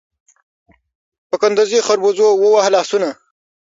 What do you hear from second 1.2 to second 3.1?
په کندوزي خربوزو ووهه لاسونه